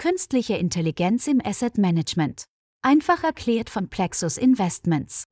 Künstliche 0.00 0.54
Intelligenz 0.54 1.26
im 1.26 1.42
Asset 1.44 1.76
Management. 1.76 2.44
Einfach 2.80 3.22
erklärt 3.22 3.68
von 3.68 3.90
Plexus 3.90 4.38
Investments. 4.38 5.24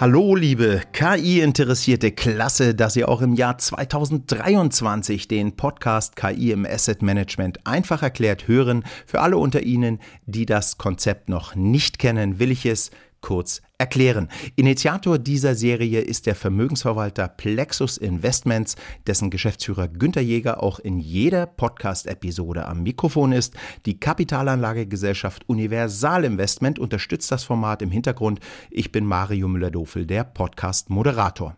Hallo, 0.00 0.36
liebe 0.36 0.82
KI-interessierte 0.92 2.12
Klasse, 2.12 2.76
dass 2.76 2.94
ihr 2.94 3.08
auch 3.08 3.20
im 3.20 3.34
Jahr 3.34 3.58
2023 3.58 5.26
den 5.26 5.56
Podcast 5.56 6.14
KI 6.14 6.52
im 6.52 6.64
Asset 6.64 7.02
Management 7.02 7.66
einfach 7.66 8.04
erklärt 8.04 8.46
hören. 8.46 8.84
Für 9.06 9.22
alle 9.22 9.38
unter 9.38 9.64
Ihnen, 9.64 9.98
die 10.24 10.46
das 10.46 10.78
Konzept 10.78 11.28
noch 11.28 11.56
nicht 11.56 11.98
kennen, 11.98 12.38
will 12.38 12.52
ich 12.52 12.64
es 12.64 12.92
kurz 13.20 13.62
erklären. 13.78 14.28
Initiator 14.56 15.18
dieser 15.18 15.54
Serie 15.54 16.00
ist 16.00 16.26
der 16.26 16.34
Vermögensverwalter 16.34 17.28
Plexus 17.28 17.96
Investments, 17.96 18.76
dessen 19.06 19.30
Geschäftsführer 19.30 19.88
Günter 19.88 20.20
Jäger 20.20 20.62
auch 20.62 20.78
in 20.78 20.98
jeder 20.98 21.46
Podcast-Episode 21.46 22.66
am 22.66 22.82
Mikrofon 22.82 23.32
ist. 23.32 23.54
Die 23.86 24.00
Kapitalanlagegesellschaft 24.00 25.48
Universal 25.48 26.24
Investment 26.24 26.78
unterstützt 26.78 27.30
das 27.30 27.44
Format 27.44 27.82
im 27.82 27.90
Hintergrund. 27.90 28.40
Ich 28.70 28.92
bin 28.92 29.04
Mario 29.04 29.48
Müller-Dofel, 29.48 30.06
der 30.06 30.24
Podcast-Moderator. 30.24 31.56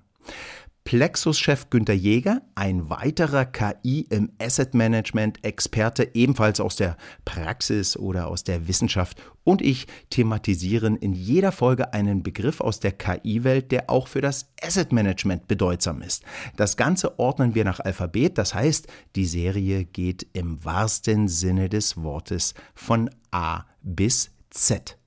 Plexus-Chef 0.91 1.71
Günter 1.71 1.93
Jäger, 1.93 2.43
ein 2.57 2.91
weiterer 2.91 3.45
KI 3.45 4.09
im 4.11 4.33
Asset 4.41 4.75
Management-Experte, 4.75 6.11
ebenfalls 6.15 6.59
aus 6.59 6.75
der 6.75 6.97
Praxis 7.25 7.97
oder 7.97 8.27
aus 8.27 8.43
der 8.43 8.67
Wissenschaft, 8.67 9.23
und 9.45 9.63
ich 9.63 9.87
thematisieren 10.11 10.97
in 10.97 11.13
jeder 11.13 11.53
Folge 11.53 11.95
einen 11.95 12.25
Begriff 12.25 12.61
aus 12.61 12.81
der 12.81 12.91
KI-Welt, 12.91 13.71
der 13.71 13.89
auch 13.89 14.09
für 14.09 14.21
das 14.21 14.51
Asset 14.61 14.91
Management 14.91 15.47
bedeutsam 15.47 16.03
ist. 16.03 16.25
Das 16.57 16.77
Ganze 16.77 17.21
ordnen 17.21 17.55
wir 17.55 17.65
nach 17.65 17.79
Alphabet, 17.79 18.37
das 18.37 18.53
heißt, 18.53 18.89
die 19.15 19.27
Serie 19.27 19.85
geht 19.85 20.27
im 20.33 20.65
wahrsten 20.65 21.29
Sinne 21.29 21.69
des 21.69 22.03
Wortes 22.03 22.55
von 22.75 23.09
A 23.31 23.65
bis 23.85 24.33
Z. 24.51 24.99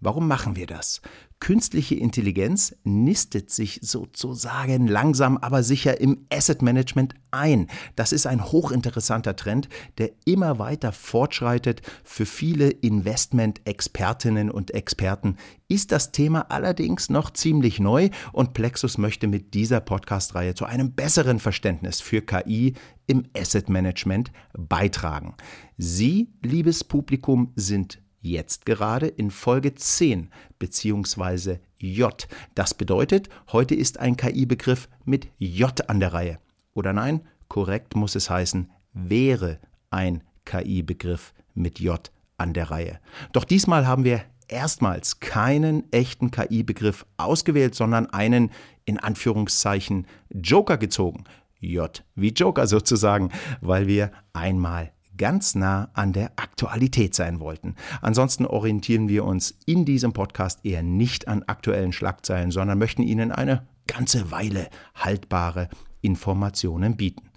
Warum 0.00 0.28
machen 0.28 0.54
wir 0.54 0.68
das? 0.68 1.02
Künstliche 1.40 1.94
Intelligenz 1.94 2.74
nistet 2.82 3.50
sich 3.50 3.78
sozusagen 3.82 4.88
langsam 4.88 5.38
aber 5.38 5.62
sicher 5.62 6.00
im 6.00 6.26
Asset 6.32 6.62
Management 6.62 7.14
ein. 7.30 7.68
Das 7.94 8.12
ist 8.12 8.26
ein 8.26 8.44
hochinteressanter 8.44 9.36
Trend, 9.36 9.68
der 9.98 10.10
immer 10.24 10.58
weiter 10.58 10.90
fortschreitet. 10.90 11.82
Für 12.02 12.26
viele 12.26 12.70
Investment-Expertinnen 12.70 14.50
und 14.50 14.72
Experten 14.72 15.36
ist 15.68 15.92
das 15.92 16.10
Thema 16.10 16.50
allerdings 16.50 17.08
noch 17.08 17.30
ziemlich 17.30 17.78
neu 17.78 18.10
und 18.32 18.52
Plexus 18.52 18.98
möchte 18.98 19.28
mit 19.28 19.54
dieser 19.54 19.80
Podcast-Reihe 19.80 20.54
zu 20.54 20.64
einem 20.64 20.92
besseren 20.92 21.38
Verständnis 21.38 22.00
für 22.00 22.20
KI 22.20 22.74
im 23.06 23.24
Asset 23.36 23.68
Management 23.68 24.32
beitragen. 24.58 25.34
Sie, 25.76 26.32
liebes 26.42 26.82
Publikum, 26.82 27.52
sind 27.54 28.00
jetzt 28.20 28.66
gerade 28.66 29.06
in 29.06 29.30
Folge 29.30 29.74
10 29.74 30.30
bzw. 30.58 31.58
J. 31.78 32.28
Das 32.54 32.74
bedeutet, 32.74 33.28
heute 33.52 33.74
ist 33.74 33.98
ein 34.00 34.16
KI-Begriff 34.16 34.88
mit 35.04 35.28
J 35.38 35.88
an 35.88 36.00
der 36.00 36.12
Reihe. 36.12 36.38
Oder 36.74 36.92
nein, 36.92 37.22
korrekt 37.48 37.96
muss 37.96 38.14
es 38.14 38.30
heißen, 38.30 38.70
wäre 38.92 39.58
ein 39.90 40.22
KI-Begriff 40.44 41.32
mit 41.54 41.78
J 41.78 42.10
an 42.36 42.54
der 42.54 42.70
Reihe. 42.70 43.00
Doch 43.32 43.44
diesmal 43.44 43.86
haben 43.86 44.04
wir 44.04 44.22
erstmals 44.48 45.20
keinen 45.20 45.90
echten 45.92 46.30
KI-Begriff 46.30 47.06
ausgewählt, 47.16 47.74
sondern 47.74 48.06
einen 48.06 48.50
in 48.84 48.98
Anführungszeichen 48.98 50.06
Joker 50.30 50.78
gezogen. 50.78 51.24
J 51.60 52.04
wie 52.14 52.30
Joker 52.30 52.66
sozusagen, 52.66 53.30
weil 53.60 53.86
wir 53.86 54.12
einmal 54.32 54.92
ganz 55.18 55.54
nah 55.54 55.90
an 55.92 56.12
der 56.12 56.32
Aktualität 56.36 57.14
sein 57.14 57.40
wollten. 57.40 57.74
Ansonsten 58.00 58.46
orientieren 58.46 59.08
wir 59.08 59.24
uns 59.24 59.58
in 59.66 59.84
diesem 59.84 60.12
Podcast 60.12 60.64
eher 60.64 60.82
nicht 60.82 61.28
an 61.28 61.42
aktuellen 61.42 61.92
Schlagzeilen, 61.92 62.50
sondern 62.50 62.78
möchten 62.78 63.02
Ihnen 63.02 63.32
eine 63.32 63.66
ganze 63.86 64.30
Weile 64.30 64.68
haltbare 64.94 65.68
Informationen 66.00 66.96
bieten. 66.96 67.30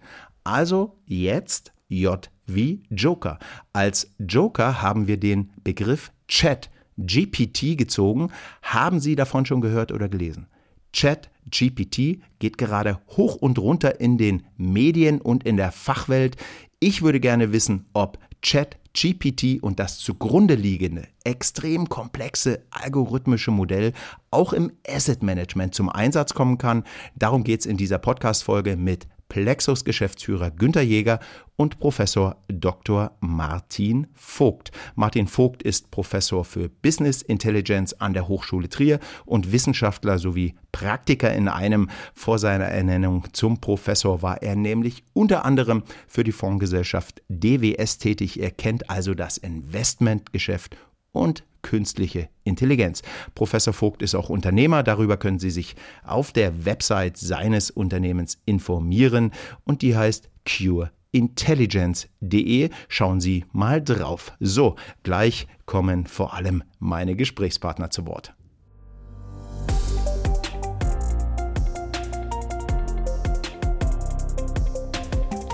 Also 0.44 0.98
jetzt 1.06 1.74
J 1.88 2.30
wie 2.46 2.84
Joker. 2.90 3.40
Als 3.74 4.14
Joker 4.20 4.82
haben 4.82 5.08
wir 5.08 5.18
den 5.20 5.52
Begriff 5.64 6.12
Chat 6.28 6.70
GPT 6.98 7.78
gezogen. 7.78 8.32
Haben 8.62 9.00
Sie 9.00 9.16
davon 9.16 9.46
schon 9.46 9.62
gehört 9.62 9.92
oder 9.92 10.08
gelesen? 10.08 10.48
Chat 10.94 11.31
GPT 11.50 12.22
geht 12.40 12.58
gerade 12.58 13.00
hoch 13.10 13.36
und 13.36 13.60
runter 13.60 14.00
in 14.00 14.18
den 14.18 14.44
Medien 14.58 15.22
und 15.22 15.44
in 15.44 15.58
der 15.58 15.72
Fachwelt. 15.72 16.38
Ich 16.80 17.02
würde 17.02 17.20
gerne 17.20 17.52
wissen, 17.52 17.86
ob 17.94 18.20
Chat 18.42 18.78
GPT 18.94 19.62
und 19.62 19.80
das 19.80 20.00
zugrunde 20.00 20.56
liegende, 20.56 21.08
extrem 21.24 21.88
komplexe 21.88 22.64
algorithmische 22.72 23.52
Modell 23.52 23.94
auch 24.32 24.52
im 24.52 24.72
Asset 24.88 25.24
Management 25.24 25.76
zum 25.76 25.90
Einsatz 25.90 26.34
kommen 26.34 26.58
kann. 26.58 26.84
Darum 27.16 27.44
geht 27.44 27.62
es 27.62 27.66
in 27.66 27.78
dieser 27.78 28.00
Podcast-Folge 28.00 28.76
mit 28.76 29.08
Plexus 29.32 29.86
Geschäftsführer 29.86 30.52
Günter 30.52 30.82
Jäger 30.82 31.22
und 31.56 31.80
Professor 31.80 32.36
Dr. 32.50 33.16
Martin 33.22 34.08
Vogt. 34.14 34.72
Martin 34.96 35.26
Vogt 35.26 35.64
ist 35.64 35.90
Professor 35.90 36.44
für 36.44 36.68
Business 36.68 37.22
Intelligence 37.22 37.94
an 37.94 38.14
der 38.14 38.28
Hochschule 38.28 38.68
Trier 38.68 39.00
und 39.26 39.54
Wissenschaftler 39.54 40.20
sowie 40.20 40.56
Praktiker 40.74 41.34
in 41.34 41.48
einem. 41.48 41.90
Vor 42.14 42.40
seiner 42.40 42.66
Ernennung 42.66 43.26
zum 43.32 43.62
Professor 43.62 44.22
war 44.22 44.44
er 44.44 44.58
nämlich 44.58 45.02
unter 45.14 45.46
anderem 45.46 45.84
für 46.10 46.26
die 46.26 46.34
Fondsgesellschaft 46.34 47.22
DWS 47.30 48.00
tätig. 48.00 48.38
Er 48.38 48.52
kennt 48.52 48.90
also 48.90 49.14
das 49.14 49.38
Investmentgeschäft 49.38 50.76
und 51.12 51.44
künstliche 51.62 52.30
Intelligenz. 52.44 53.04
Professor 53.36 53.74
Vogt 53.74 54.02
ist 54.02 54.16
auch 54.16 54.30
Unternehmer, 54.30 54.82
darüber 54.84 55.18
können 55.18 55.40
Sie 55.40 55.52
sich 55.52 55.76
auf 56.04 56.32
der 56.32 56.64
Website 56.66 57.18
seines 57.18 57.70
Unternehmens 57.72 58.42
informieren 58.46 59.32
und 59.64 59.82
die 59.82 59.96
heißt 59.96 60.30
cureintelligence.de. 60.48 62.70
Schauen 62.88 63.22
Sie 63.22 63.46
mal 63.52 63.84
drauf. 63.84 64.34
So, 64.40 64.76
gleich 65.04 65.48
kommen 65.66 66.08
vor 66.08 66.34
allem 66.34 66.64
meine 66.80 67.16
Gesprächspartner 67.16 67.92
zu 67.92 68.08
Wort. 68.08 68.34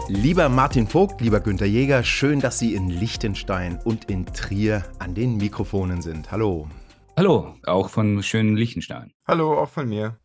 Lieber 0.09 0.47
Martin 0.47 0.87
Vogt, 0.87 1.19
lieber 1.19 1.41
Günter 1.41 1.65
Jäger, 1.65 2.01
schön, 2.01 2.39
dass 2.39 2.59
Sie 2.59 2.75
in 2.75 2.89
Liechtenstein 2.89 3.77
und 3.83 4.09
in 4.09 4.25
Trier 4.25 4.85
an 4.99 5.13
den 5.13 5.35
Mikrofonen 5.35 6.01
sind. 6.01 6.31
Hallo. 6.31 6.69
Hallo, 7.17 7.55
auch 7.65 7.89
von 7.89 8.23
schönen 8.23 8.55
Liechtenstein. 8.55 9.11
Hallo, 9.27 9.59
auch 9.59 9.69
von 9.69 9.89
mir. 9.89 10.17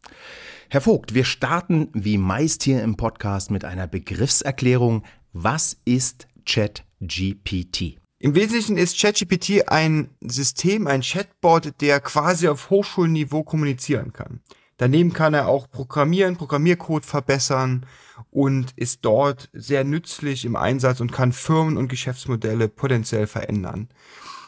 Herr 0.70 0.82
Vogt, 0.82 1.15
wir 1.15 1.25
starten 1.25 1.88
wie 1.94 2.16
meist 2.16 2.62
hier 2.62 2.81
im 2.81 2.97
Podcast 2.97 3.50
mit 3.50 3.65
einer 3.65 3.88
Begriffserklärung. 3.88 5.03
Was 5.32 5.76
ist 5.84 6.28
ChatGPT? 6.47 7.99
Im 8.20 8.37
Wesentlichen 8.37 8.76
ist 8.76 9.00
ChatGPT 9.00 9.69
ein 9.69 10.10
System, 10.20 10.87
ein 10.87 11.00
Chatbot, 11.00 11.81
der 11.81 11.99
quasi 11.99 12.47
auf 12.47 12.70
Hochschulniveau 12.70 13.43
kommunizieren 13.43 14.12
kann. 14.12 14.43
Daneben 14.82 15.12
kann 15.12 15.32
er 15.32 15.47
auch 15.47 15.70
programmieren, 15.70 16.37
Programmiercode 16.37 17.06
verbessern 17.06 17.87
und 18.32 18.72
ist 18.75 19.04
dort 19.04 19.48
sehr 19.53 19.84
nützlich 19.84 20.44
im 20.44 20.56
Einsatz 20.56 20.98
und 20.98 21.12
kann 21.12 21.32
Firmen 21.32 21.76
und 21.76 21.87
Geschäftsmodelle 21.87 22.66
potenziell 22.66 23.28
verändern. 23.28 23.91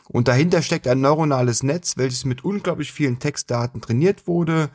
Und 0.09 0.27
dahinter 0.27 0.61
steckt 0.63 0.89
ein 0.89 1.01
neuronales 1.01 1.63
Netz, 1.63 1.97
welches 1.99 2.25
mit 2.25 2.43
unglaublich 2.43 2.91
vielen 2.91 3.21
Textdaten 3.21 3.81
trainiert 3.81 4.27
wurde. 4.27 4.71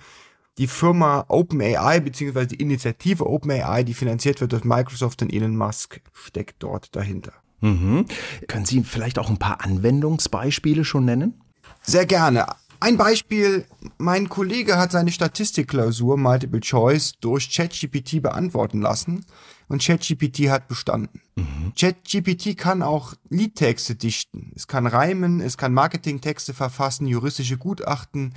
Die 0.58 0.68
Firma 0.68 1.26
OpenAI 1.28 2.00
bzw. 2.00 2.46
die 2.46 2.62
Initiative 2.62 3.28
OpenAI, 3.28 3.84
die 3.84 3.94
finanziert 3.94 4.40
wird 4.40 4.54
durch 4.54 4.64
Microsoft 4.64 5.22
und 5.24 5.34
Elon 5.34 5.58
Musk, 5.58 6.00
steckt 6.14 6.64
dort 6.64 6.96
dahinter. 6.96 7.34
Mhm. 7.60 8.06
Können 8.48 8.66
Sie 8.66 8.82
vielleicht 8.84 9.20
auch 9.20 9.30
ein 9.30 9.40
paar 9.40 9.60
Anwendungsbeispiele 9.60 10.86
schon 10.86 11.04
nennen? 11.04 11.42
Sehr 11.82 12.06
gerne. 12.06 12.46
Ein 12.82 12.96
Beispiel, 12.96 13.66
mein 14.00 14.30
Kollege 14.30 14.78
hat 14.78 14.94
seine 14.94 15.12
Statistikklausur 15.12 16.18
Multiple 16.18 16.62
Choice 16.62 17.20
durch 17.20 17.54
ChatGPT 17.54 18.22
beantworten 18.22 18.82
lassen 18.82 19.26
und 19.68 19.84
ChatGPT 19.84 20.50
hat 20.50 20.70
bestanden. 20.70 21.22
Mhm. 21.36 21.74
ChatGPT 21.78 22.58
kann 22.58 22.82
auch 22.82 23.14
Liedtexte 23.30 23.96
dichten. 23.96 24.54
Es 24.56 24.68
kann 24.68 24.88
reimen, 24.88 25.42
es 25.42 25.58
kann 25.58 25.74
Marketingtexte 25.74 26.54
verfassen, 26.54 27.08
juristische 27.08 27.58
Gutachten. 27.58 28.34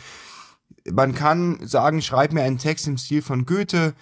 Man 0.90 1.14
kann 1.14 1.64
sagen, 1.64 2.02
schreib 2.02 2.32
mir 2.32 2.42
einen 2.42 2.58
Text 2.58 2.88
im 2.88 2.98
Stil 2.98 3.22
von 3.22 3.46
Goethe 3.46 3.94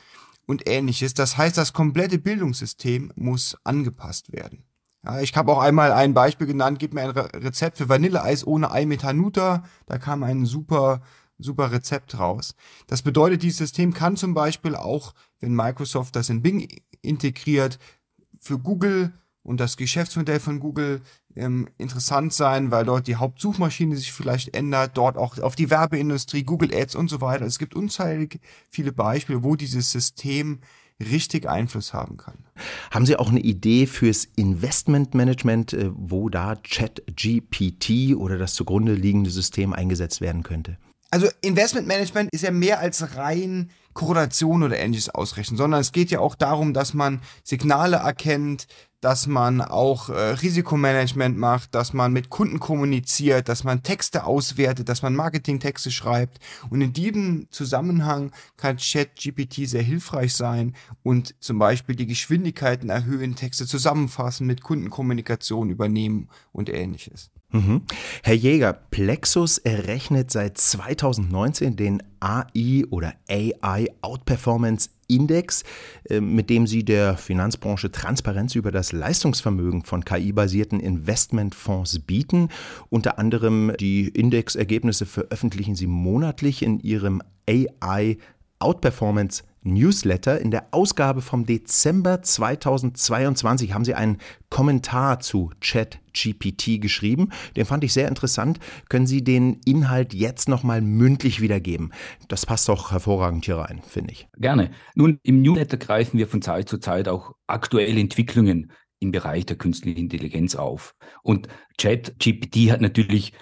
und 0.47 0.67
ähnliches. 0.67 1.13
Das 1.13 1.37
heißt, 1.37 1.59
das 1.59 1.75
komplette 1.75 2.19
Bildungssystem 2.19 3.13
muss 3.17 3.57
angepasst 3.65 4.33
werden. 4.33 4.65
Ja, 5.05 5.21
ich 5.21 5.35
habe 5.35 5.53
auch 5.53 5.61
einmal 5.61 5.93
ein 5.93 6.13
Beispiel 6.13 6.47
genannt, 6.47 6.79
gib 6.79 6.93
mir 6.93 7.03
ein 7.03 7.11
Rezept 7.11 7.79
für 7.79 7.89
Vanilleeis 7.89 8.47
ohne 8.47 8.71
Ei 8.71 8.85
mit 8.85 9.03
Hanuta. 9.03 9.65
Da 9.87 9.97
kam 9.99 10.23
ein 10.23 10.45
super, 10.45 11.01
super 11.43 11.73
Rezept 11.73 12.19
raus. 12.19 12.55
Das 12.87 13.03
bedeutet, 13.03 13.43
dieses 13.43 13.59
System 13.59 13.95
kann 13.95 14.17
zum 14.17 14.35
Beispiel 14.35 14.75
auch, 14.75 15.15
wenn 15.41 15.55
Microsoft 15.55 16.17
das 16.17 16.29
in 16.29 16.43
Bing 16.43 16.69
integriert, 17.03 17.79
für 18.41 18.59
Google 18.59 19.13
und 19.43 19.61
das 19.61 19.77
Geschäftsmodell 19.77 20.41
von 20.41 20.61
Google 20.61 21.01
ähm, 21.37 21.69
interessant 21.79 22.33
sein, 22.33 22.71
weil 22.71 22.85
dort 22.85 23.07
die 23.07 23.17
Hauptsuchmaschine 23.17 23.97
sich 23.97 24.13
vielleicht 24.13 24.55
ändert, 24.55 24.97
dort 24.97 25.17
auch 25.17 25.39
auf 25.39 25.57
die 25.57 25.71
Werbeindustrie, 25.71 26.43
Google 26.43 26.75
Ads 26.75 26.95
und 26.95 27.09
so 27.09 27.21
weiter. 27.21 27.47
Es 27.47 27.59
gibt 27.59 27.75
unzählige 27.75 28.39
viele 28.69 28.93
Beispiele, 28.93 29.43
wo 29.43 29.57
dieses 29.57 29.93
System 29.93 30.61
richtig 31.01 31.49
Einfluss 31.49 31.95
haben 31.95 32.17
kann. 32.17 32.45
Haben 32.91 33.07
Sie 33.07 33.17
auch 33.17 33.31
eine 33.31 33.41
Idee 33.41 33.87
fürs 33.87 34.27
Investmentmanagement, 34.37 35.73
äh, 35.73 35.91
wo 35.95 36.29
da 36.29 36.57
ChatGPT 36.57 38.15
oder 38.17 38.37
das 38.37 38.55
zugrunde 38.55 38.95
liegende 38.95 39.31
System 39.31 39.73
eingesetzt 39.73 40.21
werden 40.21 40.43
könnte? 40.43 40.77
Also 41.13 41.29
Investmentmanagement 41.41 42.31
ist 42.33 42.43
ja 42.43 42.53
mehr 42.53 42.79
als 42.79 43.17
rein 43.17 43.71
Korrelation 43.95 44.63
oder 44.63 44.79
ähnliches 44.79 45.09
ausrechnen, 45.09 45.57
sondern 45.57 45.81
es 45.81 45.91
geht 45.91 46.13
ja 46.13 46.21
auch 46.21 46.37
darum, 46.37 46.73
dass 46.73 46.95
man 46.95 47.21
Signale 47.43 47.97
erkennt, 47.97 48.69
dass 49.01 49.27
man 49.27 49.61
auch 49.61 50.11
äh, 50.11 50.13
Risikomanagement 50.13 51.37
macht, 51.37 51.75
dass 51.75 51.93
man 51.93 52.13
mit 52.13 52.31
Kunden 52.31 52.61
kommuniziert, 52.61 53.49
dass 53.49 53.65
man 53.65 53.83
Texte 53.83 54.25
auswertet, 54.25 54.89
dass 54.89 55.03
man 55.03 55.17
Marketingtexte 55.17 55.91
schreibt. 55.91 56.39
Und 56.69 56.81
in 56.81 56.93
diesem 56.93 57.49
Zusammenhang 57.51 58.31
kann 58.57 58.77
ChatGPT 58.77 59.69
sehr 59.69 59.83
hilfreich 59.83 60.35
sein 60.35 60.77
und 61.03 61.35
zum 61.41 61.59
Beispiel 61.59 61.97
die 61.97 62.07
Geschwindigkeiten 62.07 62.91
erhöhen, 62.91 63.35
Texte 63.35 63.67
zusammenfassen, 63.67 64.47
mit 64.47 64.63
Kundenkommunikation 64.63 65.71
übernehmen 65.71 66.29
und 66.53 66.69
ähnliches. 66.69 67.31
Mhm. 67.53 67.83
Herr 68.23 68.35
Jäger, 68.35 68.73
Plexus 68.73 69.59
errechnet 69.59 70.31
seit 70.31 70.59
2019 70.59 71.77
den 71.77 72.03
AI 72.21 72.85
oder 72.91 73.15
AI 73.29 73.89
Outperformance 74.03 74.91
Index, 75.09 75.65
äh, 76.09 76.21
mit 76.21 76.49
dem 76.51 76.67
sie 76.67 76.85
der 76.85 77.17
Finanzbranche 77.17 77.91
Transparenz 77.91 78.55
über 78.55 78.71
das 78.71 78.93
Leistungsvermögen 78.93 79.85
von 79.85 80.05
KI-basierten 80.05 80.79
Investmentfonds 80.79 81.99
bieten. 82.01 82.49
Unter 82.89 83.19
anderem 83.19 83.73
die 83.81 84.09
Indexergebnisse 84.09 85.07
veröffentlichen 85.07 85.75
sie 85.75 85.89
monatlich 85.89 86.63
in 86.63 86.79
ihrem 86.79 87.21
AI 87.49 88.19
Outperformance 88.61 89.43
Newsletter. 89.63 90.41
In 90.41 90.51
der 90.51 90.69
Ausgabe 90.71 91.21
vom 91.21 91.45
Dezember 91.45 92.23
2022 92.23 93.75
haben 93.75 93.85
Sie 93.85 93.95
einen 93.95 94.19
Kommentar 94.49 95.21
zu 95.21 95.51
ChatGPT 95.61 96.81
geschrieben. 96.81 97.31
Den 97.57 97.67
fand 97.67 97.85
ich 97.85 97.93
sehr 97.93 98.09
interessant. 98.09 98.59
Können 98.89 99.07
Sie 99.07 99.23
den 99.23 99.61
Inhalt 99.65 100.15
jetzt 100.15 100.49
nochmal 100.49 100.81
mündlich 100.81 101.41
wiedergeben? 101.41 101.93
Das 102.29 102.47
passt 102.47 102.69
doch 102.69 102.93
hervorragend 102.93 103.45
hier 103.45 103.57
rein, 103.57 103.83
finde 103.87 104.13
ich. 104.13 104.29
Gerne. 104.37 104.71
Nun, 104.95 105.19
im 105.23 105.43
Newsletter 105.43 105.77
greifen 105.77 106.19
wir 106.19 106.29
von 106.29 106.43
Zeit 106.43 106.69
zu 106.69 106.79
Zeit 106.79 107.09
auch 107.09 107.35
aktuelle 107.47 108.01
Entwicklungen 108.01 108.73
im 108.99 109.13
Bereich 109.13 109.47
der 109.47 109.57
künstlichen 109.57 109.99
Intelligenz 109.99 110.55
auf. 110.55 110.95
Und 111.23 111.49
ChatGPT 111.79 112.71
hat 112.71 112.81
natürlich 112.81 113.33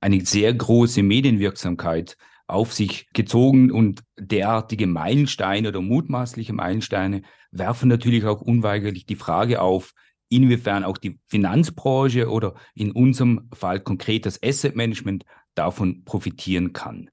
eine 0.00 0.24
sehr 0.24 0.52
große 0.52 1.02
Medienwirksamkeit 1.02 2.16
auf 2.46 2.72
sich 2.72 3.08
gezogen 3.12 3.70
und 3.70 4.02
derartige 4.18 4.86
Meilensteine 4.86 5.68
oder 5.68 5.80
mutmaßliche 5.80 6.52
Meilensteine 6.52 7.22
werfen 7.50 7.88
natürlich 7.88 8.24
auch 8.24 8.40
unweigerlich 8.40 9.06
die 9.06 9.16
Frage 9.16 9.62
auf, 9.62 9.92
inwiefern 10.28 10.84
auch 10.84 10.98
die 10.98 11.18
Finanzbranche 11.26 12.28
oder 12.28 12.54
in 12.74 12.90
unserem 12.92 13.48
Fall 13.52 13.80
konkret 13.80 14.26
das 14.26 14.42
Asset 14.42 14.76
Management 14.76 15.24
davon 15.54 16.04
profitieren 16.04 16.72
kann. 16.72 17.08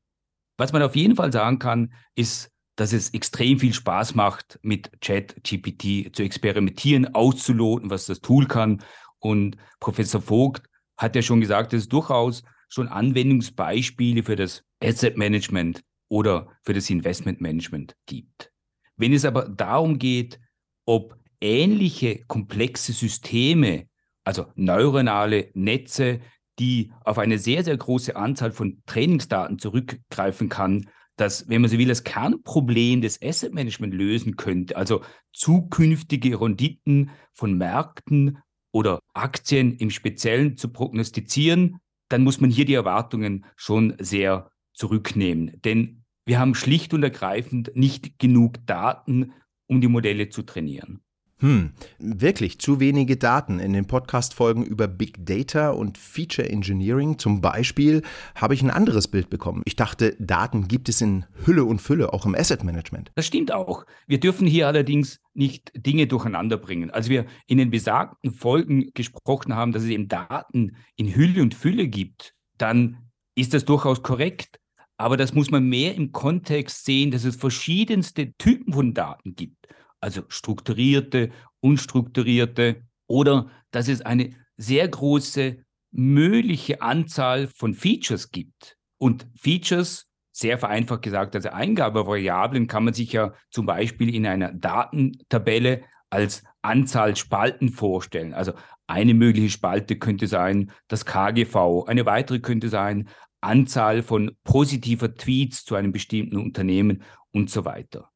Was 0.57 0.73
man 0.73 0.83
auf 0.83 0.95
jeden 0.95 1.15
Fall 1.15 1.31
sagen 1.31 1.59
kann, 1.59 1.93
ist, 2.15 2.51
dass 2.75 2.93
es 2.93 3.13
extrem 3.13 3.59
viel 3.59 3.73
Spaß 3.73 4.15
macht, 4.15 4.59
mit 4.63 4.91
ChatGPT 5.01 6.15
zu 6.15 6.23
experimentieren, 6.23 7.13
auszuloten, 7.13 7.89
was 7.89 8.05
das 8.05 8.21
Tool 8.21 8.47
kann. 8.47 8.81
Und 9.19 9.57
Professor 9.79 10.21
Vogt 10.21 10.63
hat 10.97 11.15
ja 11.15 11.21
schon 11.21 11.41
gesagt, 11.41 11.73
dass 11.73 11.81
es 11.81 11.89
durchaus 11.89 12.43
schon 12.69 12.87
Anwendungsbeispiele 12.87 14.23
für 14.23 14.35
das 14.35 14.63
Asset 14.81 15.17
Management 15.17 15.81
oder 16.09 16.49
für 16.63 16.73
das 16.73 16.89
Investment 16.89 17.41
Management 17.41 17.95
gibt. 18.05 18.51
Wenn 18.97 19.13
es 19.13 19.25
aber 19.25 19.49
darum 19.49 19.97
geht, 19.97 20.39
ob 20.85 21.17
ähnliche 21.39 22.23
komplexe 22.27 22.93
Systeme, 22.93 23.87
also 24.23 24.45
neuronale 24.55 25.49
Netze, 25.53 26.19
die 26.59 26.91
auf 27.03 27.17
eine 27.17 27.39
sehr, 27.39 27.63
sehr 27.63 27.77
große 27.77 28.15
Anzahl 28.15 28.51
von 28.51 28.83
Trainingsdaten 28.85 29.57
zurückgreifen 29.57 30.49
kann, 30.49 30.89
das, 31.15 31.47
wenn 31.49 31.61
man 31.61 31.69
so 31.69 31.77
will, 31.77 31.87
das 31.87 32.03
Kernproblem 32.03 33.01
des 33.01 33.21
Asset 33.21 33.53
Management 33.53 33.93
lösen 33.93 34.35
könnte, 34.35 34.75
also 34.75 35.01
zukünftige 35.33 36.39
Renditen 36.39 37.11
von 37.33 37.57
Märkten 37.57 38.39
oder 38.71 38.99
Aktien 39.13 39.75
im 39.77 39.89
Speziellen 39.89 40.57
zu 40.57 40.69
prognostizieren, 40.69 41.79
dann 42.09 42.23
muss 42.23 42.41
man 42.41 42.49
hier 42.49 42.65
die 42.65 42.73
Erwartungen 42.73 43.45
schon 43.55 43.95
sehr 43.99 44.51
zurücknehmen. 44.81 45.61
Denn 45.63 46.01
wir 46.25 46.39
haben 46.39 46.55
schlicht 46.55 46.93
und 46.95 47.03
ergreifend 47.03 47.71
nicht 47.75 48.17
genug 48.17 48.65
Daten, 48.65 49.33
um 49.67 49.79
die 49.79 49.87
Modelle 49.87 50.29
zu 50.29 50.41
trainieren. 50.41 51.01
Hm, 51.37 51.73
wirklich 51.99 52.59
zu 52.59 52.79
wenige 52.79 53.15
Daten. 53.15 53.59
In 53.59 53.73
den 53.73 53.85
Podcast-Folgen 53.85 54.63
über 54.63 54.87
Big 54.87 55.23
Data 55.23 55.69
und 55.69 55.99
Feature 55.99 56.49
Engineering 56.49 57.19
zum 57.19 57.41
Beispiel 57.41 58.01
habe 58.35 58.55
ich 58.55 58.63
ein 58.63 58.71
anderes 58.71 59.07
Bild 59.07 59.29
bekommen. 59.29 59.61
Ich 59.65 59.75
dachte, 59.75 60.15
Daten 60.19 60.67
gibt 60.67 60.89
es 60.89 60.99
in 61.01 61.25
Hülle 61.45 61.65
und 61.65 61.79
Fülle, 61.79 62.11
auch 62.13 62.25
im 62.25 62.33
Asset 62.33 62.63
Management. 62.63 63.11
Das 63.15 63.27
stimmt 63.27 63.51
auch. 63.51 63.85
Wir 64.07 64.19
dürfen 64.19 64.47
hier 64.47 64.67
allerdings 64.67 65.19
nicht 65.33 65.71
Dinge 65.75 66.07
durcheinander 66.07 66.57
bringen. 66.57 66.89
Als 66.89 67.07
wir 67.07 67.25
in 67.45 67.59
den 67.59 67.69
besagten 67.69 68.31
Folgen 68.31 68.91
gesprochen 68.95 69.55
haben, 69.55 69.73
dass 69.73 69.83
es 69.83 69.89
eben 69.89 70.07
Daten 70.07 70.75
in 70.95 71.15
Hülle 71.15 71.41
und 71.41 71.53
Fülle 71.53 71.87
gibt, 71.87 72.33
dann 72.57 73.11
ist 73.35 73.53
das 73.53 73.65
durchaus 73.65 74.03
korrekt. 74.03 74.60
Aber 75.01 75.17
das 75.17 75.33
muss 75.33 75.51
man 75.51 75.67
mehr 75.67 75.95
im 75.95 76.11
Kontext 76.11 76.85
sehen, 76.85 77.11
dass 77.11 77.23
es 77.23 77.35
verschiedenste 77.35 78.33
Typen 78.37 78.73
von 78.73 78.93
Daten 78.93 79.35
gibt 79.35 79.61
also 80.01 80.23
strukturierte, 80.27 81.31
unstrukturierte, 81.61 82.83
oder 83.07 83.49
dass 83.71 83.87
es 83.87 84.01
eine 84.01 84.31
sehr 84.57 84.87
große 84.87 85.63
mögliche 85.91 86.81
Anzahl 86.81 87.47
von 87.47 87.73
Features 87.73 88.31
gibt. 88.31 88.77
Und 88.97 89.27
Features, 89.37 90.07
sehr 90.31 90.57
vereinfacht 90.57 91.01
gesagt, 91.01 91.35
also 91.35 91.49
Eingabevariablen, 91.49 92.67
kann 92.67 92.85
man 92.85 92.93
sich 92.93 93.11
ja 93.11 93.33
zum 93.49 93.65
Beispiel 93.65 94.13
in 94.13 94.25
einer 94.25 94.53
Datentabelle 94.53 95.83
als 96.09 96.43
Anzahl 96.61 97.15
Spalten 97.15 97.69
vorstellen. 97.69 98.33
Also 98.33 98.53
eine 98.87 99.13
mögliche 99.13 99.49
Spalte 99.49 99.97
könnte 99.97 100.27
sein 100.27 100.71
das 100.87 101.05
KGV, 101.05 101.85
eine 101.87 102.05
weitere 102.05 102.39
könnte 102.39 102.69
sein 102.69 103.09
Anzahl 103.41 104.03
von 104.03 104.31
positiver 104.43 105.13
Tweets 105.13 105.65
zu 105.65 105.75
einem 105.75 105.91
bestimmten 105.91 106.37
Unternehmen 106.37 107.03
und 107.31 107.49
so 107.49 107.65
weiter. 107.65 108.09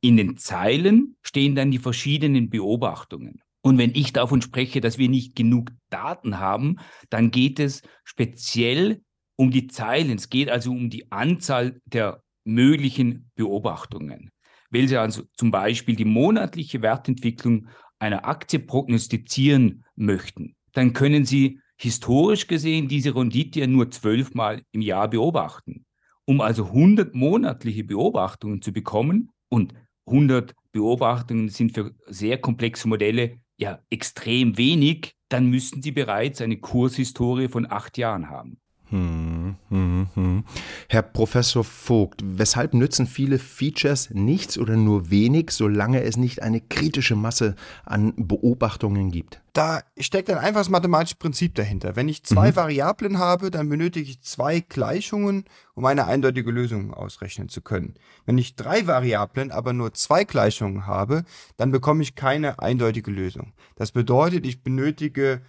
In 0.00 0.16
den 0.16 0.36
Zeilen 0.36 1.16
stehen 1.22 1.54
dann 1.54 1.70
die 1.70 1.78
verschiedenen 1.78 2.50
Beobachtungen. 2.50 3.40
Und 3.62 3.78
wenn 3.78 3.94
ich 3.94 4.12
davon 4.12 4.42
spreche, 4.42 4.82
dass 4.82 4.98
wir 4.98 5.08
nicht 5.08 5.34
genug 5.34 5.70
Daten 5.88 6.38
haben, 6.38 6.76
dann 7.08 7.30
geht 7.30 7.58
es 7.58 7.80
speziell 8.04 9.00
um 9.36 9.50
die 9.50 9.68
Zeilen. 9.68 10.18
Es 10.18 10.28
geht 10.28 10.50
also 10.50 10.70
um 10.70 10.90
die 10.90 11.10
Anzahl 11.10 11.80
der 11.86 12.22
möglichen 12.44 13.30
Beobachtungen. 13.36 14.30
Wenn 14.68 14.88
Sie 14.88 14.98
also 14.98 15.22
zum 15.36 15.50
Beispiel 15.50 15.96
die 15.96 16.04
monatliche 16.04 16.82
Wertentwicklung 16.82 17.68
einer 17.98 18.26
Aktie 18.26 18.58
prognostizieren 18.58 19.84
möchten, 19.96 20.56
dann 20.72 20.92
können 20.92 21.24
Sie 21.24 21.60
historisch 21.76 22.46
gesehen 22.46 22.88
diese 22.88 23.14
Rendite 23.14 23.60
ja 23.60 23.66
nur 23.66 23.90
zwölfmal 23.90 24.62
im 24.72 24.80
Jahr 24.80 25.08
beobachten. 25.08 25.84
Um 26.24 26.40
also 26.40 26.66
100 26.66 27.14
monatliche 27.14 27.84
Beobachtungen 27.84 28.62
zu 28.62 28.72
bekommen 28.72 29.30
und 29.48 29.74
100 30.06 30.54
Beobachtungen 30.72 31.48
sind 31.48 31.72
für 31.72 31.94
sehr 32.06 32.38
komplexe 32.38 32.88
Modelle 32.88 33.38
ja 33.56 33.78
extrem 33.90 34.56
wenig, 34.56 35.14
dann 35.28 35.46
müssten 35.46 35.82
sie 35.82 35.92
bereits 35.92 36.40
eine 36.40 36.58
Kurshistorie 36.58 37.48
von 37.48 37.70
acht 37.70 37.98
Jahren 37.98 38.28
haben. 38.28 38.58
Hm. 38.86 39.33
Hm, 39.68 40.08
hm, 40.14 40.24
hm. 40.24 40.44
Herr 40.88 41.02
Professor 41.02 41.64
Vogt, 41.64 42.22
weshalb 42.24 42.74
nützen 42.74 43.06
viele 43.06 43.38
Features 43.38 44.10
nichts 44.10 44.58
oder 44.58 44.76
nur 44.76 45.10
wenig, 45.10 45.50
solange 45.50 46.02
es 46.02 46.16
nicht 46.16 46.42
eine 46.42 46.60
kritische 46.60 47.16
Masse 47.16 47.54
an 47.84 48.12
Beobachtungen 48.16 49.10
gibt? 49.10 49.40
Da 49.52 49.82
steckt 49.98 50.30
ein 50.30 50.38
einfaches 50.38 50.68
mathematisches 50.68 51.18
Prinzip 51.18 51.54
dahinter. 51.54 51.94
Wenn 51.94 52.08
ich 52.08 52.24
zwei 52.24 52.50
mhm. 52.50 52.56
Variablen 52.56 53.18
habe, 53.18 53.50
dann 53.50 53.68
benötige 53.68 54.10
ich 54.10 54.20
zwei 54.20 54.60
Gleichungen, 54.60 55.44
um 55.74 55.84
eine 55.84 56.06
eindeutige 56.06 56.50
Lösung 56.50 56.92
ausrechnen 56.92 57.48
zu 57.48 57.60
können. 57.60 57.94
Wenn 58.26 58.36
ich 58.36 58.56
drei 58.56 58.86
Variablen, 58.86 59.52
aber 59.52 59.72
nur 59.72 59.94
zwei 59.94 60.24
Gleichungen 60.24 60.86
habe, 60.86 61.24
dann 61.56 61.70
bekomme 61.70 62.02
ich 62.02 62.16
keine 62.16 62.58
eindeutige 62.58 63.10
Lösung. 63.10 63.52
Das 63.76 63.92
bedeutet, 63.92 64.44
ich 64.44 64.62
benötige 64.62 65.42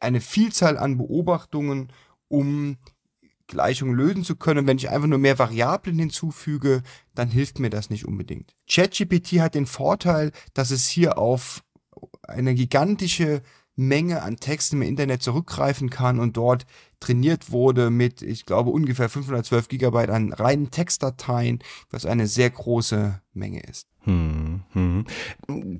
eine 0.00 0.20
Vielzahl 0.20 0.76
an 0.78 0.98
Beobachtungen, 0.98 1.92
um 2.28 2.78
Gleichungen 3.50 3.94
lösen 3.94 4.24
zu 4.24 4.36
können. 4.36 4.66
Wenn 4.66 4.78
ich 4.78 4.88
einfach 4.88 5.08
nur 5.08 5.18
mehr 5.18 5.38
Variablen 5.38 5.98
hinzufüge, 5.98 6.82
dann 7.14 7.28
hilft 7.28 7.58
mir 7.58 7.70
das 7.70 7.90
nicht 7.90 8.06
unbedingt. 8.06 8.54
ChatGPT 8.70 9.40
hat 9.40 9.54
den 9.54 9.66
Vorteil, 9.66 10.32
dass 10.54 10.70
es 10.70 10.86
hier 10.86 11.18
auf 11.18 11.62
eine 12.22 12.54
gigantische 12.54 13.42
Menge 13.76 14.22
an 14.22 14.36
Texten 14.36 14.76
im 14.76 14.88
Internet 14.88 15.22
zurückgreifen 15.22 15.90
kann 15.90 16.20
und 16.20 16.36
dort 16.36 16.66
trainiert 17.00 17.50
wurde 17.50 17.90
mit, 17.90 18.22
ich 18.22 18.46
glaube, 18.46 18.70
ungefähr 18.70 19.08
512 19.08 19.68
Gigabyte 19.68 20.10
an 20.10 20.32
reinen 20.32 20.70
Textdateien, 20.70 21.60
was 21.90 22.06
eine 22.06 22.26
sehr 22.26 22.50
große 22.50 23.20
Menge 23.32 23.60
ist. 23.60 23.86
Hm, 24.02 24.62
hm. 24.72 25.04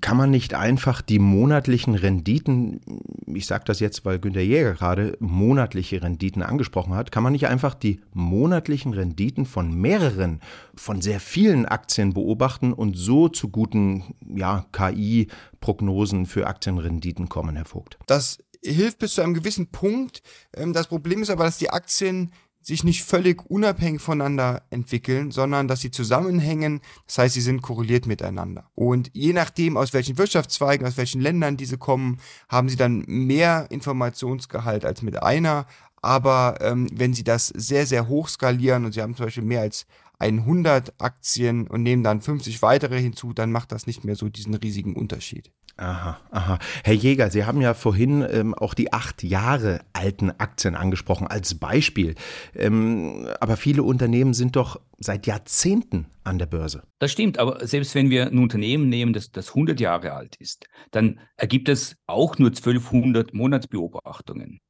Kann 0.00 0.17
man 0.17 0.31
nicht 0.31 0.53
einfach 0.53 1.00
die 1.00 1.19
monatlichen 1.19 1.95
Renditen, 1.95 2.81
ich 3.27 3.47
sage 3.47 3.65
das 3.67 3.81
jetzt, 3.81 4.05
weil 4.05 4.19
Günter 4.19 4.43
Jäger 4.43 4.75
gerade 4.75 5.17
monatliche 5.21 6.03
Renditen 6.03 6.43
angesprochen 6.43 6.95
hat, 6.95 7.12
kann 7.12 7.23
man 7.23 7.33
nicht 7.33 7.47
einfach 7.47 7.75
die 7.75 8.00
monatlichen 8.12 8.93
Renditen 8.93 9.47
von 9.47 9.75
mehreren, 9.75 10.41
von 10.75 11.00
sehr 11.00 11.19
vielen 11.19 11.65
Aktien 11.65 12.12
beobachten 12.12 12.75
und 12.75 12.97
so 12.97 13.29
zu 13.29 13.49
guten 13.49 14.15
ja, 14.35 14.67
KI-Prognosen 14.73 16.27
für 16.27 16.47
Aktienrenditen 16.47 17.31
kommen, 17.31 17.57
Herr 17.57 17.65
Vogt? 17.65 17.99
Das 18.07 18.39
hilft 18.64 18.99
bis 18.99 19.14
zu 19.14 19.23
einem 19.23 19.35
gewissen 19.35 19.71
Punkt. 19.71 20.23
Ähm, 20.57 20.73
das 20.73 20.88
Problem 20.88 21.23
ist 21.23 21.31
aber, 21.31 21.45
dass 21.45 21.59
die 21.59 21.71
Aktien 21.71 22.33
sich 22.62 22.85
nicht 22.85 23.05
völlig 23.05 23.47
unabhängig 23.47 24.02
voneinander 24.02 24.62
entwickeln, 24.71 25.31
sondern 25.31 25.67
dass 25.67 25.81
sie 25.81 25.90
zusammenhängen. 25.90 26.81
Das 27.07 27.19
heißt, 27.19 27.35
sie 27.35 27.40
sind 27.40 27.62
korreliert 27.62 28.07
miteinander. 28.07 28.71
Und 28.75 29.11
je 29.14 29.33
nachdem, 29.33 29.76
aus 29.76 29.95
welchen 29.95 30.19
Wirtschaftszweigen, 30.19 30.87
aus 30.87 30.97
welchen 30.97 31.21
Ländern 31.21 31.57
diese 31.57 31.79
kommen, 31.79 32.19
haben 32.49 32.69
sie 32.69 32.76
dann 32.76 33.05
mehr 33.07 33.67
Informationsgehalt 33.71 34.85
als 34.85 35.00
mit 35.02 35.23
einer. 35.23 35.67
Aber 36.02 36.59
ähm, 36.61 36.88
wenn 36.93 37.14
sie 37.14 37.25
das 37.25 37.49
sehr, 37.49 37.87
sehr 37.87 38.09
hoch 38.09 38.29
skalieren 38.29 38.85
und 38.85 38.93
sie 38.93 39.02
haben 39.02 39.17
zum 39.17 39.26
Beispiel 39.26 39.45
mehr 39.45 39.62
als 39.62 39.87
100 40.21 40.95
Aktien 41.00 41.67
und 41.67 41.83
nehmen 41.83 42.05
dann 42.05 42.21
50 42.21 42.62
weitere 42.62 43.00
hinzu, 43.00 43.33
dann 43.33 43.50
macht 43.50 43.73
das 43.73 43.87
nicht 43.87 44.05
mehr 44.05 44.17
so 44.17 44.29
diesen 44.29 44.55
riesigen 44.55 44.95
Unterschied. 44.95 45.50
Aha, 45.77 46.21
aha. 46.31 46.59
Herr 46.85 46.95
Jäger, 46.95 47.31
Sie 47.31 47.45
haben 47.45 47.62
ja 47.62 47.73
vorhin 47.73 48.25
ähm, 48.31 48.55
auch 48.55 48.75
die 48.75 48.93
acht 48.93 49.23
Jahre 49.23 49.81
alten 49.95 50.31
Aktien 50.31 50.75
angesprochen 50.75 51.27
als 51.27 51.55
Beispiel. 51.55 52.17
Ähm, 52.55 53.27
aber 53.41 53.57
viele 53.57 53.83
Unternehmen 53.83 54.35
sind 54.35 54.57
doch 54.57 54.79
seit 54.99 55.27
Jahrzehnten 55.27 56.07
an 56.23 56.39
der 56.39 56.47
Börse. 56.47 56.83
Das 56.99 57.12
stimmt, 57.12 57.39
aber 57.39 57.67
selbst 57.67 57.95
wenn 57.95 58.11
wir 58.11 58.27
ein 58.27 58.39
Unternehmen 58.39 58.91
nehmen, 58.91 59.15
das, 59.15 59.33
das 59.33 59.49
100 59.49 59.81
Jahre 59.81 60.12
alt 60.12 60.37
ist, 60.37 60.67
dann 60.91 61.19
ergibt 61.37 61.71
es 61.71 61.97
auch 62.07 62.37
nur 62.39 62.50
1200 62.50 63.33
Monatsbeobachtungen. 63.33 64.61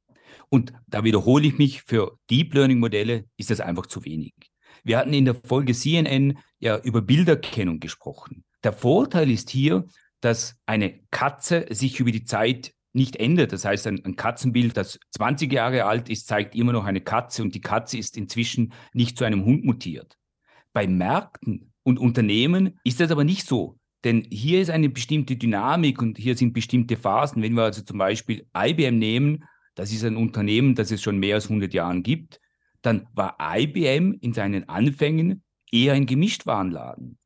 Und 0.47 0.73
da 0.87 1.03
wiederhole 1.03 1.47
ich 1.47 1.57
mich, 1.57 1.81
für 1.81 2.17
Deep 2.29 2.53
Learning 2.53 2.79
Modelle 2.79 3.25
ist 3.37 3.49
das 3.49 3.59
einfach 3.59 3.85
zu 3.85 4.05
wenig. 4.05 4.33
Wir 4.83 4.97
hatten 4.97 5.13
in 5.13 5.25
der 5.25 5.35
Folge 5.35 5.73
CNN 5.73 6.37
ja 6.59 6.79
über 6.79 7.01
Bilderkennung 7.01 7.79
gesprochen. 7.79 8.43
Der 8.63 8.73
Vorteil 8.73 9.29
ist 9.29 9.49
hier, 9.49 9.85
dass 10.21 10.55
eine 10.65 10.99
Katze 11.11 11.65
sich 11.69 11.99
über 11.99 12.11
die 12.11 12.25
Zeit 12.25 12.73
nicht 12.93 13.15
ändert. 13.15 13.53
Das 13.53 13.65
heißt, 13.65 13.87
ein, 13.87 14.03
ein, 14.05 14.15
Katzenbild, 14.15 14.75
das 14.75 14.99
20 15.11 15.51
Jahre 15.51 15.85
alt 15.85 16.09
ist, 16.09 16.27
zeigt 16.27 16.55
immer 16.55 16.73
noch 16.73 16.85
eine 16.85 17.01
Katze 17.01 17.41
und 17.41 17.55
die 17.55 17.61
Katze 17.61 17.97
ist 17.97 18.17
inzwischen 18.17 18.73
nicht 18.93 19.17
zu 19.17 19.23
einem 19.23 19.45
Hund 19.45 19.63
mutiert. 19.63 20.17
Bei 20.73 20.87
Märkten 20.87 21.71
und 21.83 21.99
Unternehmen 21.99 22.79
ist 22.83 22.99
das 22.99 23.11
aber 23.11 23.23
nicht 23.23 23.47
so. 23.47 23.77
Denn 24.03 24.27
hier 24.31 24.61
ist 24.61 24.71
eine 24.71 24.89
bestimmte 24.89 25.35
Dynamik 25.35 26.01
und 26.01 26.17
hier 26.17 26.35
sind 26.35 26.53
bestimmte 26.53 26.97
Phasen. 26.97 27.43
Wenn 27.43 27.53
wir 27.53 27.63
also 27.63 27.83
zum 27.83 27.97
Beispiel 27.97 28.47
IBM 28.55 28.97
nehmen, 28.97 29.43
das 29.75 29.91
ist 29.91 30.03
ein 30.03 30.17
Unternehmen, 30.17 30.75
das 30.75 30.91
es 30.91 31.01
schon 31.01 31.17
mehr 31.17 31.35
als 31.35 31.45
100 31.45 31.73
Jahren 31.73 32.03
gibt, 32.03 32.40
dann 32.81 33.07
war 33.13 33.37
IBM 33.39 34.13
in 34.21 34.33
seinen 34.33 34.67
Anfängen 34.69 35.43
eher 35.71 35.93
ein 35.93 36.05
Gemischtwarenladen. 36.05 37.17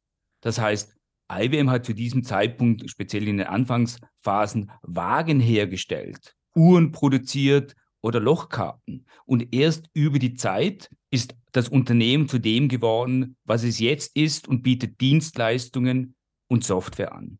Das 0.41 0.59
heißt, 0.59 0.95
IBM 1.31 1.69
hat 1.69 1.85
zu 1.85 1.93
diesem 1.93 2.23
Zeitpunkt, 2.23 2.89
speziell 2.89 3.27
in 3.27 3.37
den 3.37 3.47
Anfangsphasen, 3.47 4.71
Wagen 4.83 5.39
hergestellt, 5.39 6.35
Uhren 6.55 6.91
produziert 6.91 7.75
oder 8.01 8.19
Lochkarten. 8.19 9.07
Und 9.25 9.53
erst 9.53 9.89
über 9.93 10.19
die 10.19 10.35
Zeit 10.35 10.89
ist 11.09 11.35
das 11.51 11.69
Unternehmen 11.69 12.27
zu 12.27 12.37
dem 12.37 12.67
geworden, 12.69 13.37
was 13.43 13.63
es 13.63 13.79
jetzt 13.79 14.15
ist 14.15 14.47
und 14.47 14.61
bietet 14.61 15.01
Dienstleistungen 15.01 16.15
und 16.47 16.63
Software 16.63 17.13
an. 17.13 17.39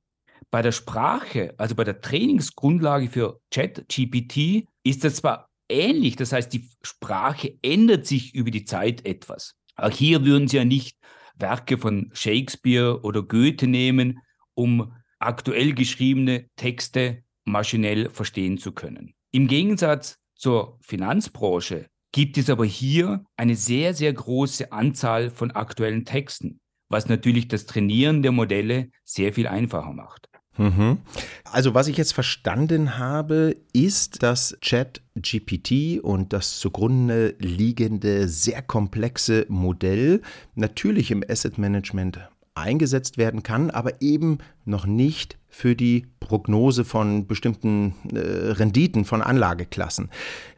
Bei 0.50 0.62
der 0.62 0.72
Sprache, 0.72 1.54
also 1.58 1.76
bei 1.76 1.84
der 1.84 2.02
Trainingsgrundlage 2.02 3.10
für 3.10 3.40
ChatGPT, 3.52 4.68
ist 4.84 5.04
das 5.04 5.16
zwar 5.16 5.50
ähnlich, 5.70 6.16
das 6.16 6.32
heißt, 6.32 6.52
die 6.54 6.70
Sprache 6.82 7.58
ändert 7.62 8.06
sich 8.06 8.34
über 8.36 8.52
die 8.52 8.66
Zeit 8.66 9.06
etwas. 9.06 9.56
Auch 9.76 9.92
hier 9.92 10.26
würden 10.26 10.48
Sie 10.48 10.58
ja 10.58 10.66
nicht 10.66 10.98
Werke 11.38 11.78
von 11.78 12.10
Shakespeare 12.14 13.02
oder 13.02 13.22
Goethe 13.22 13.68
nehmen, 13.68 14.20
um 14.54 14.94
aktuell 15.20 15.74
geschriebene 15.74 16.50
Texte 16.56 17.24
maschinell 17.44 18.10
verstehen 18.10 18.58
zu 18.58 18.72
können. 18.72 19.14
Im 19.32 19.48
Gegensatz 19.48 20.18
zur 20.36 20.78
Finanzbranche 20.82 21.88
gibt 22.12 22.38
es 22.38 22.50
aber 22.50 22.66
hier 22.66 23.26
eine 23.36 23.56
sehr, 23.56 23.94
sehr 23.94 24.14
große 24.14 24.72
Anzahl 24.72 25.30
von 25.30 25.52
aktuellen 25.52 26.06
Texten, 26.06 26.62
was 26.90 27.10
natürlich 27.10 27.48
das 27.48 27.66
Trainieren 27.66 28.24
der 28.24 28.32
Modelle 28.32 28.90
sehr 29.04 29.34
viel 29.34 29.48
einfacher 29.48 29.92
macht. 29.92 30.30
Mhm. 30.58 30.98
Also 31.44 31.74
was 31.74 31.88
ich 31.88 31.98
jetzt 31.98 32.14
verstanden 32.14 32.98
habe, 32.98 33.56
ist, 33.74 34.24
dass 34.24 34.58
ChatGPT 34.62 36.00
und 36.02 36.34
das 36.34 36.60
zugrunde 36.60 37.36
liegende 37.40 38.28
sehr 38.28 38.62
komplexe 38.62 39.46
Modell 39.50 40.22
natürlich 40.56 41.12
im 41.12 41.24
Asset 41.28 41.58
Management 41.58 42.20
eingesetzt 42.56 43.18
werden 43.18 43.44
kann, 43.44 43.70
aber 43.70 44.02
eben 44.02 44.40
noch 44.64 44.86
nicht 44.86 45.38
für 45.50 45.76
die 45.76 46.08
Prognose 46.20 46.84
von 46.84 47.28
bestimmten 47.28 47.96
äh, 48.14 48.20
Renditen 48.52 49.06
von 49.06 49.22
Anlageklassen. 49.22 50.10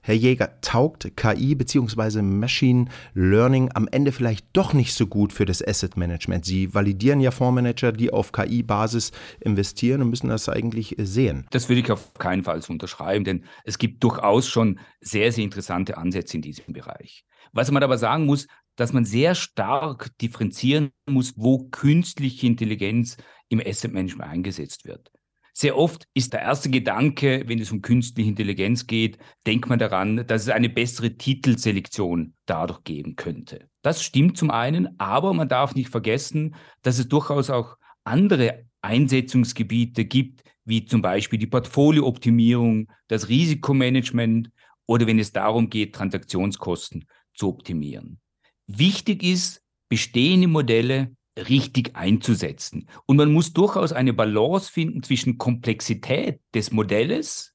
Herr 0.01 0.15
Jäger, 0.15 0.59
taugt 0.61 1.11
KI 1.15 1.55
bzw. 1.55 2.21
Machine 2.21 2.85
Learning 3.13 3.69
am 3.73 3.87
Ende 3.91 4.11
vielleicht 4.11 4.47
doch 4.53 4.73
nicht 4.73 4.93
so 4.93 5.05
gut 5.05 5.33
für 5.33 5.45
das 5.45 5.65
Asset 5.65 5.97
Management? 5.97 6.45
Sie 6.45 6.73
validieren 6.73 7.19
ja 7.19 7.31
Fondsmanager, 7.31 7.91
die 7.91 8.11
auf 8.11 8.31
KI-Basis 8.31 9.11
investieren 9.39 10.01
und 10.01 10.09
müssen 10.09 10.29
das 10.29 10.49
eigentlich 10.49 10.95
sehen. 10.97 11.45
Das 11.51 11.67
würde 11.67 11.81
ich 11.81 11.91
auf 11.91 12.13
keinen 12.15 12.43
Fall 12.43 12.61
unterschreiben, 12.67 13.25
denn 13.25 13.43
es 13.65 13.77
gibt 13.77 14.03
durchaus 14.03 14.47
schon 14.47 14.79
sehr, 15.01 15.31
sehr 15.31 15.43
interessante 15.43 15.97
Ansätze 15.97 16.37
in 16.37 16.41
diesem 16.41 16.73
Bereich. 16.73 17.23
Was 17.53 17.71
man 17.71 17.83
aber 17.83 17.97
sagen 17.97 18.25
muss, 18.25 18.47
dass 18.77 18.93
man 18.93 19.03
sehr 19.03 19.35
stark 19.35 20.17
differenzieren 20.19 20.91
muss, 21.05 21.33
wo 21.35 21.67
künstliche 21.69 22.47
Intelligenz 22.47 23.17
im 23.49 23.59
Asset 23.59 23.91
Management 23.91 24.31
eingesetzt 24.31 24.85
wird. 24.85 25.11
Sehr 25.53 25.75
oft 25.75 26.07
ist 26.13 26.33
der 26.33 26.41
erste 26.41 26.69
Gedanke, 26.69 27.43
wenn 27.47 27.59
es 27.59 27.71
um 27.71 27.81
künstliche 27.81 28.29
Intelligenz 28.29 28.85
geht, 28.85 29.17
denkt 29.47 29.67
man 29.67 29.79
daran, 29.79 30.27
dass 30.27 30.43
es 30.43 30.49
eine 30.49 30.69
bessere 30.69 31.17
Titelselektion 31.17 32.35
dadurch 32.45 32.83
geben 32.83 33.15
könnte. 33.15 33.67
Das 33.81 34.03
stimmt 34.03 34.37
zum 34.37 34.51
einen, 34.51 34.99
aber 34.99 35.33
man 35.33 35.49
darf 35.49 35.73
nicht 35.73 35.89
vergessen, 35.89 36.53
dass 36.83 36.99
es 36.99 37.07
durchaus 37.07 37.49
auch 37.49 37.77
andere 38.03 38.65
Einsetzungsgebiete 38.83 40.05
gibt, 40.05 40.43
wie 40.63 40.85
zum 40.85 41.01
Beispiel 41.01 41.39
die 41.39 41.47
Portfoliooptimierung, 41.47 42.91
das 43.07 43.27
Risikomanagement 43.27 44.51
oder 44.85 45.07
wenn 45.07 45.17
es 45.17 45.31
darum 45.31 45.71
geht, 45.71 45.95
Transaktionskosten 45.95 47.05
zu 47.33 47.49
optimieren. 47.49 48.19
Wichtig 48.67 49.23
ist, 49.23 49.61
bestehende 49.89 50.47
Modelle 50.47 51.15
richtig 51.37 51.95
einzusetzen. 51.95 52.87
Und 53.05 53.17
man 53.17 53.31
muss 53.31 53.53
durchaus 53.53 53.93
eine 53.93 54.13
Balance 54.13 54.71
finden 54.71 55.03
zwischen 55.03 55.37
Komplexität 55.37 56.41
des 56.53 56.71
Modells 56.71 57.53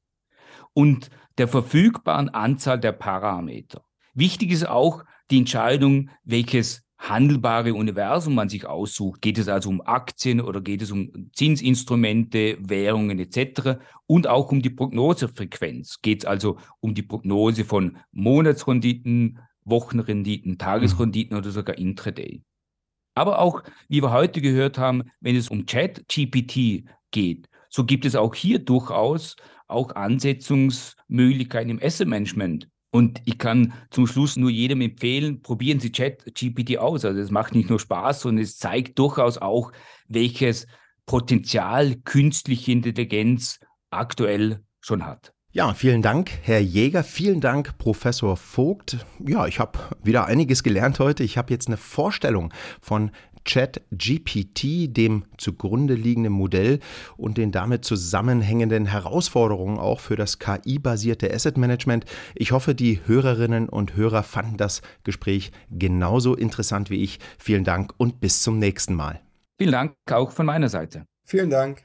und 0.73 1.11
der 1.39 1.49
verfügbaren 1.49 2.29
Anzahl 2.29 2.79
der 2.79 2.93
Parameter. 2.93 3.85
Wichtig 4.15 4.51
ist 4.51 4.69
auch 4.69 5.05
die 5.31 5.39
Entscheidung, 5.39 6.11
welches 6.25 6.83
handelbare 6.99 7.75
Universum 7.75 8.35
man 8.35 8.49
sich 8.49 8.67
aussucht. 8.67 9.23
Geht 9.23 9.39
es 9.39 9.49
also 9.49 9.71
um 9.71 9.81
Aktien 9.81 10.41
oder 10.41 10.61
geht 10.61 10.83
es 10.83 10.93
um 10.93 11.31
Zinsinstrumente, 11.35 12.59
Währungen 12.61 13.19
etc. 13.19 13.81
Und 14.07 14.29
auch 14.29 14.53
um 14.53 14.63
die 14.63 14.71
Prognosefrequenz. 14.71 16.01
Geht 16.01 16.21
es 16.21 16.27
also 16.27 16.59
um 16.81 16.95
die 16.95 17.03
Prognose 17.03 17.65
von 17.65 17.97
Monatsrenditen, 18.13 19.41
Wochenrenditen, 19.65 20.59
Tagesrenditen 20.59 21.37
oder 21.37 21.51
sogar 21.51 21.79
Intraday. 21.79 22.43
Aber 23.15 23.39
auch, 23.41 23.63
wie 23.89 24.03
wir 24.03 24.11
heute 24.11 24.41
gehört 24.41 24.79
haben, 24.79 25.03
wenn 25.21 25.37
es 25.37 25.49
um 25.49 25.67
Chat-GPT 25.67 26.85
geht, 27.11 27.49
so 27.69 27.85
gibt 27.85 28.05
es 28.05 28.17
auch 28.17 28.35
hier 28.35 28.59
durchaus 28.59 29.37
auch 29.69 29.95
Ansetzungsmöglichkeiten 29.95 31.71
im 31.71 31.83
Asset-Management. 31.83 32.69
Und 32.91 33.23
ich 33.25 33.39
kann 33.39 33.73
zum 33.91 34.07
Schluss 34.07 34.37
nur 34.37 34.51
jedem 34.51 34.83
empfehlen, 34.83 35.41
probieren 35.41 35.81
Sie 35.81 35.93
Chat-GPT 35.93 36.77
aus. 36.77 37.07
Also 37.07 37.21
es 37.21 37.31
macht 37.31 37.55
nicht 37.55 37.71
nur 37.71 37.81
Spaß, 37.81 38.21
sondern 38.21 38.45
es 38.45 38.59
zeigt 38.59 38.99
durchaus 38.99 39.39
auch, 39.39 39.73
welches 40.09 40.67
Potenzial 41.07 41.97
künstliche 41.97 42.73
Intelligenz 42.73 43.61
aktuell 43.91 44.63
schon 44.81 45.07
hat. 45.07 45.33
Ja, 45.55 45.75
vielen 45.75 46.01
Dank, 46.01 46.31
Herr 46.41 46.61
Jäger. 46.61 47.05
Vielen 47.05 47.43
Dank, 47.43 47.77
Professor 47.77 48.39
Vogt. 48.39 49.05
Ja, 49.19 49.47
ich 49.47 49.61
habe 49.61 49.79
wieder 50.03 50.25
einiges 50.25 50.63
gelernt 50.63 50.99
heute. 50.99 51.25
Ich 51.25 51.37
habe 51.37 51.53
jetzt 51.53 51.67
eine 51.67 51.77
Vorstellung 51.77 52.55
von 52.81 53.11
ChatGPT, 53.45 54.97
dem 54.97 55.25
zugrunde 55.37 55.93
liegenden 55.93 56.33
Modell 56.33 56.81
und 57.19 57.37
den 57.37 57.53
damit 57.53 57.85
zusammenhängenden 57.85 58.87
Herausforderungen 58.87 59.79
auch 59.79 60.01
für 60.01 60.17
das 60.17 60.39
KI-basierte 60.39 61.31
Asset 61.31 61.59
Management. 61.59 62.07
Ich 62.35 62.53
hoffe, 62.53 62.75
die 62.75 63.01
Hörerinnen 63.05 63.69
und 63.69 63.95
Hörer 63.95 64.23
fanden 64.23 64.57
das 64.57 64.81
Gespräch 65.05 65.53
genauso 65.71 66.35
interessant 66.35 66.89
wie 66.89 67.03
ich. 67.03 67.19
Vielen 67.39 67.65
Dank 67.65 67.93
und 67.99 68.21
bis 68.21 68.43
zum 68.43 68.59
nächsten 68.59 68.95
Mal. 68.95 69.21
Vielen 69.59 69.73
Dank 69.73 69.93
auch 70.11 70.31
von 70.31 70.47
meiner 70.47 70.71
Seite. 70.71 71.05
Vielen 71.27 71.51
Dank. 71.51 71.83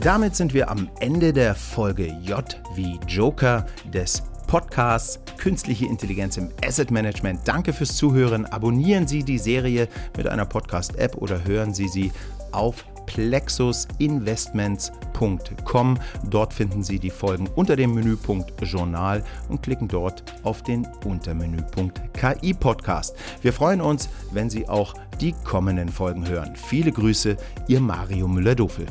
Damit 0.00 0.36
sind 0.36 0.54
wir 0.54 0.70
am 0.70 0.88
Ende 1.00 1.32
der 1.32 1.54
Folge 1.54 2.06
J 2.22 2.44
wie 2.74 3.00
Joker 3.08 3.66
des 3.92 4.22
Podcasts 4.46 5.18
Künstliche 5.38 5.86
Intelligenz 5.86 6.36
im 6.36 6.50
Asset 6.64 6.90
Management. 6.90 7.40
Danke 7.44 7.72
fürs 7.72 7.96
Zuhören. 7.96 8.46
Abonnieren 8.46 9.06
Sie 9.06 9.22
die 9.22 9.38
Serie 9.38 9.86
mit 10.16 10.26
einer 10.26 10.44
Podcast-App 10.44 11.16
oder 11.16 11.44
hören 11.44 11.72
Sie 11.74 11.86
sie 11.88 12.10
auf 12.52 12.84
plexusinvestments.com. 13.06 15.98
Dort 16.28 16.52
finden 16.52 16.82
Sie 16.82 16.98
die 16.98 17.10
Folgen 17.10 17.48
unter 17.54 17.76
dem 17.76 17.94
Menüpunkt 17.94 18.52
Journal 18.62 19.22
und 19.48 19.62
klicken 19.62 19.88
dort 19.88 20.24
auf 20.42 20.62
den 20.62 20.86
Untermenüpunkt 21.04 22.00
KI 22.12 22.52
Podcast. 22.54 23.14
Wir 23.42 23.52
freuen 23.52 23.80
uns, 23.80 24.08
wenn 24.32 24.50
Sie 24.50 24.68
auch 24.68 24.94
die 25.20 25.34
kommenden 25.44 25.88
Folgen 25.88 26.28
hören. 26.28 26.56
Viele 26.56 26.90
Grüße, 26.92 27.36
Ihr 27.68 27.80
Mario 27.80 28.28
Müller-Dofel. 28.28 28.86